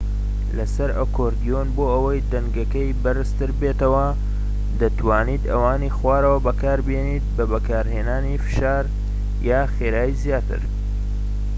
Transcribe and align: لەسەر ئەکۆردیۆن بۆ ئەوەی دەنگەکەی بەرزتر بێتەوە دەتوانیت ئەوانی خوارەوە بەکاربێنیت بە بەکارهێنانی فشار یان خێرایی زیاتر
لەسەر 0.57 0.89
ئەکۆردیۆن 0.99 1.67
بۆ 1.75 1.83
ئەوەی 1.93 2.25
دەنگەکەی 2.31 2.97
بەرزتر 3.03 3.49
بێتەوە 3.59 4.07
دەتوانیت 4.79 5.43
ئەوانی 5.51 5.93
خوارەوە 5.97 6.43
بەکاربێنیت 6.45 7.25
بە 7.35 7.43
بەکارهێنانی 7.51 8.41
فشار 8.45 8.85
یان 9.47 9.67
خێرایی 9.75 10.19
زیاتر 10.23 10.61